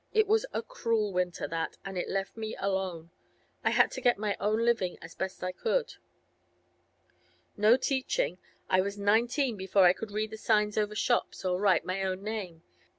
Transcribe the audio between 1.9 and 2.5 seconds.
it left